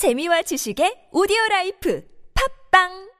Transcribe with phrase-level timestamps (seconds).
[0.00, 2.02] 재미와 지식의 오디오 라이프
[2.72, 3.10] 팝빵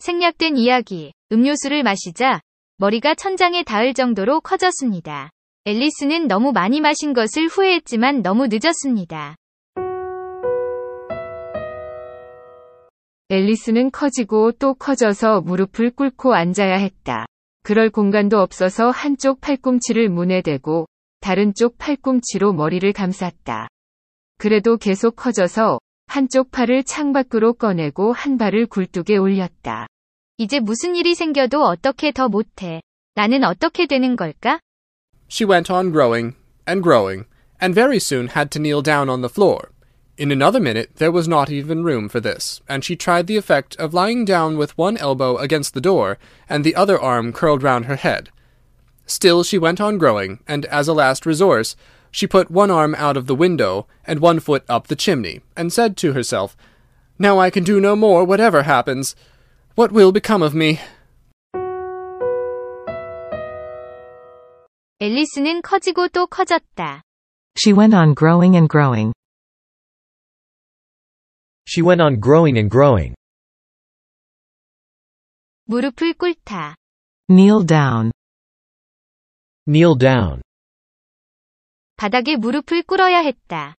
[0.00, 1.12] 생략된 이야기.
[1.30, 2.40] 음료수를 마시자
[2.78, 5.30] 머리가 천장에 닿을 정도로 커졌습니다.
[5.66, 9.36] 앨리스는 너무 많이 마신 것을 후회했지만 너무 늦었습니다.
[13.34, 17.26] 앨리스는 커지고 또 커져서 무릎을 꿇고 앉아야 했다.
[17.64, 20.86] 그럴 공간도 없어서 한쪽 팔꿈치를 문에 대고
[21.20, 23.68] 다른 쪽 팔꿈치로 머리를 감쌌다.
[24.38, 29.88] 그래도 계속 커져서 한쪽 팔을 창밖으로 꺼내고 한 발을 굴뚝에 올렸다.
[30.36, 32.82] 이제 무슨 일이 생겨도 어떻게 더 못해.
[33.16, 34.60] 나는 어떻게 되는 걸까?
[35.28, 36.36] She went on growing
[36.68, 37.26] and growing,
[37.60, 39.73] and very soon had to kneel down on the floor.
[40.17, 43.75] In another minute, there was not even room for this, and she tried the effect
[43.77, 46.17] of lying down with one elbow against the door
[46.49, 48.29] and the other arm curled round her head.
[49.05, 51.75] Still she went on growing, and as a last resource,
[52.11, 55.71] she put one arm out of the window and one foot up the chimney, and
[55.71, 56.57] said to herself,
[57.17, 59.15] Now I can do no more, whatever happens.
[59.75, 60.79] What will become of me?
[65.01, 67.03] 앨리스는 커지고 또 커졌다.
[67.57, 69.13] She went on growing and growing.
[71.73, 73.15] She went on growing and growing.
[75.65, 76.75] 무릎을 꿇다.
[77.27, 78.11] Kneel down.
[79.67, 80.41] Kneel down.
[81.95, 83.75] 바닥에 무릎을 꿇어야 했다.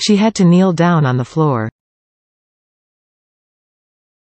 [0.00, 1.68] She had to kneel down on the floor.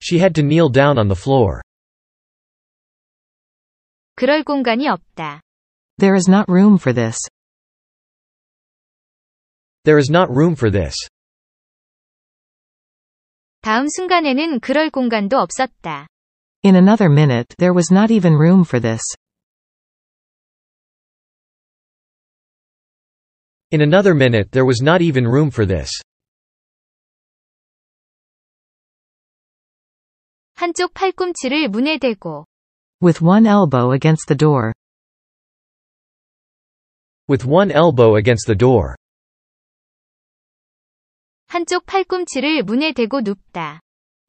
[0.01, 1.61] She had to kneel down on the floor.
[4.15, 5.41] 그럴 공간이 없다.
[5.99, 7.17] There is not room for this.
[9.83, 10.95] There is not room for this.
[13.61, 16.07] 다음 순간에는 그럴 공간도 없었다.
[16.63, 19.01] In another minute, there was not even room for this.
[23.71, 25.89] In another minute there was not even room for this.
[30.53, 32.45] 한쪽 팔꿈치를 문에 대고
[33.01, 34.73] With one elbow against the door.
[37.27, 38.95] With one elbow against the door.
[41.50, 43.80] 한쪽 팔꿈치를 문에 대고 눕다.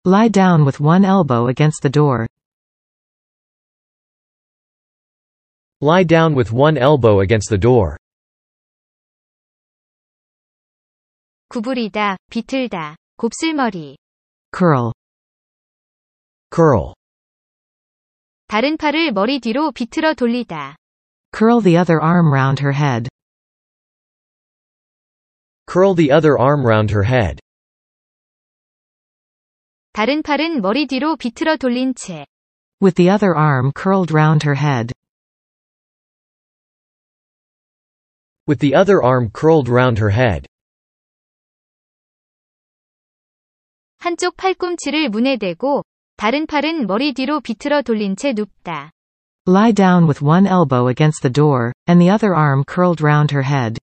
[0.07, 2.25] Lie down with one elbow against the door.
[5.83, 7.97] Lie down with one elbow against the door.
[11.49, 13.97] 구부리다, 비틀다, 곱슬머리.
[14.57, 14.91] Curl.
[16.51, 16.95] Curl.
[18.47, 20.75] 다른 팔을 머리 뒤로 비틀어 돌리다.
[21.37, 23.09] Curl the other arm round her head.
[25.70, 27.40] Curl the other arm round her head.
[29.92, 32.26] 다른 팔은 머리 뒤로 비틀어 돌린 채.
[32.82, 34.92] With the other arm curled round her head.
[38.46, 40.46] With the other arm curled round her head.
[43.98, 45.82] 한쪽 팔꿈치를 문에 대고
[46.16, 48.92] 다른 팔은 머리 뒤로 비틀어 돌린 채 눕다.
[49.48, 53.42] Lie down with one elbow against the door, and the other arm curled round her
[53.42, 53.78] head.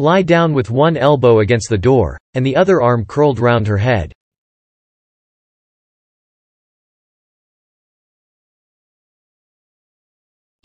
[0.00, 3.78] Lie down with one elbow against the door, and the other arm curled round her
[3.78, 4.12] head.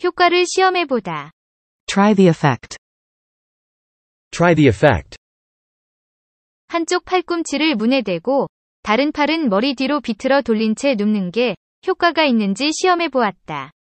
[0.04, 1.32] 효과를 시험해보다.
[1.86, 2.76] Try the effect.
[4.30, 5.16] Try the effect.
[6.68, 8.48] 한쪽 팔꿈치를 문에 대고
[8.82, 11.56] 다른 팔은 머리 뒤로 비틀어 돌린 채 눕는 게
[11.86, 13.73] 효과가 있는지 시험해 보았다.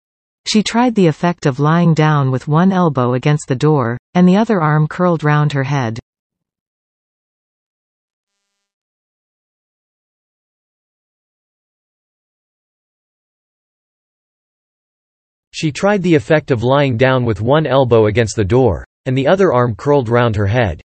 [0.45, 4.35] She tried the effect of lying down with one elbow against the door, and the
[4.35, 5.99] other arm curled round her head.
[15.51, 19.27] She tried the effect of lying down with one elbow against the door, and the
[19.27, 20.81] other arm curled round her head.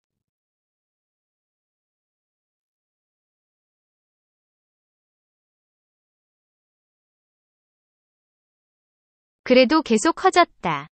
[9.44, 10.88] 그래도 계속 커졌다.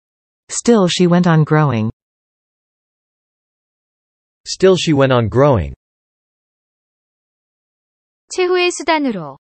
[0.51, 1.91] Still she went on growing.
[4.47, 5.75] Still she went on growing.
[8.31, 9.39] 최후의 수단으로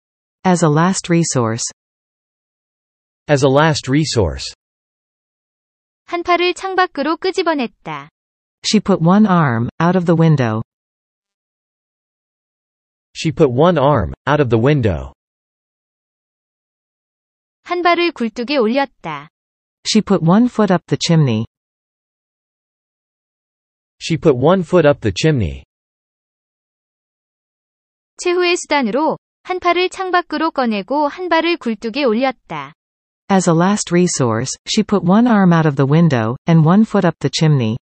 [0.47, 1.65] As a last resource.
[3.29, 4.55] As a last resource.
[6.05, 8.09] 한 팔을 창밖으로 끄집어냈다.
[8.65, 10.63] She put one arm, out of the window.
[13.15, 15.13] She put one arm, out of the window.
[17.65, 19.29] 한 발을 굴뚝에 올렸다.
[19.87, 21.45] She put one foot up the chimney.
[24.03, 25.65] She put one foot up the chimney.
[28.19, 32.75] 최후의 수단으로 한 팔을 창밖으로 꺼내고 한 발을 굴뚝에 올렸다.
[33.31, 37.07] As a last resource, she put one arm out of the window, and one foot
[37.07, 37.77] up the chimney.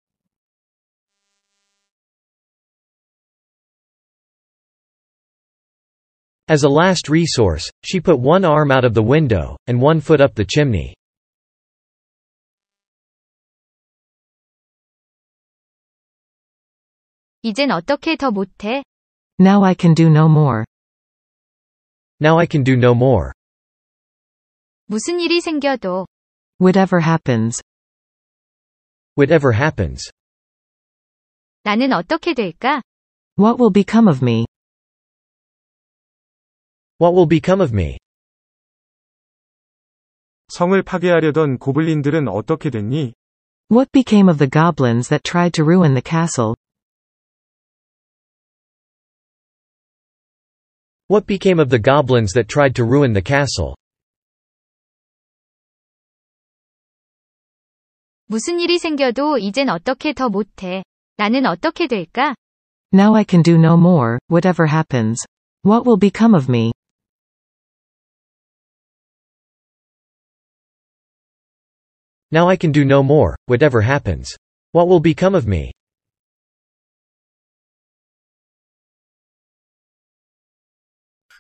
[6.50, 10.22] As a last resource, she put one arm out of the window, and one foot
[10.22, 10.94] up the chimney.
[17.44, 18.84] 이젠 어떻게 더 못해?
[19.40, 20.66] Now I can do no more.
[22.20, 23.32] Now I can do no more.
[24.88, 26.08] 무슨 일이 생겨도
[26.60, 27.62] Whatever happens.
[29.16, 30.10] Whatever happens.
[31.64, 32.82] 나는 어떻게 될까?
[33.38, 34.46] What will become of me?
[37.02, 37.98] What will become of me?
[40.50, 43.14] 성을 파괴하려던 고블린들은 어떻게 됐니?
[43.70, 46.56] What became of the goblins that tried to ruin the castle?
[51.10, 53.76] What became of the goblins that tried to ruin the castle?
[58.26, 60.84] 무슨 일이 생겨도 이젠 어떻게 더 못해?
[61.16, 62.36] 나는 어떻게 될까?
[62.94, 65.24] Now I can do no more, whatever happens.
[65.64, 66.74] What will become of me?
[72.33, 74.39] Now I can do no more, whatever happens.
[74.73, 75.71] What will become of me?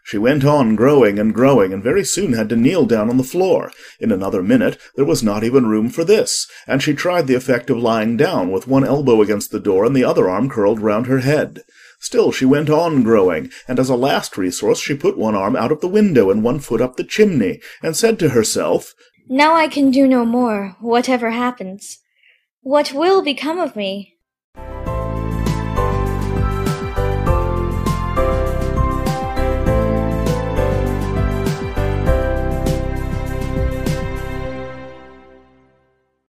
[0.05, 3.25] She went on growing and growing, and very soon had to kneel down on the
[3.25, 3.73] floor.
[4.00, 7.71] In another minute there was not even room for this, and she tried the effect
[7.71, 11.06] of lying down, with one elbow against the door and the other arm curled round
[11.06, 11.62] her head.
[12.00, 15.73] Still she went on growing, and as a last resource she put one arm out
[15.73, 18.93] of the window and one foot up the chimney, and said to herself,
[19.34, 22.00] Now I can do no more, whatever happens.
[22.61, 24.12] What will become of me?